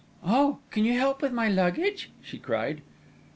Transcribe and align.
"Oh, 0.25 0.57
can 0.71 0.83
you 0.83 0.97
help 0.97 1.21
with 1.21 1.31
my 1.31 1.47
luggage?" 1.47 2.09
she 2.23 2.39
cried. 2.39 2.81